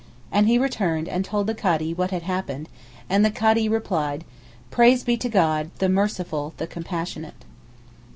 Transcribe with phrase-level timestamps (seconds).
[0.31, 2.69] And he returned and told the Kadee what had happened,
[3.07, 4.25] and the Kadee replied,
[4.71, 7.45] 'Praise be to God, the merciful, the compassionate.